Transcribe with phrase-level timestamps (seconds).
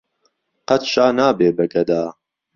[0.67, 2.03] قەت شا نابێ بە گهدا